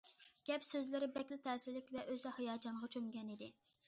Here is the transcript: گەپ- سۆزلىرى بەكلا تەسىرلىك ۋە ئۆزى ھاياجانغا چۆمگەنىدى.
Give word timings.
گەپ- 0.49 0.63
سۆزلىرى 0.67 1.09
بەكلا 1.17 1.37
تەسىرلىك 1.43 1.91
ۋە 1.97 2.05
ئۆزى 2.13 2.31
ھاياجانغا 2.39 2.91
چۆمگەنىدى. 2.97 3.51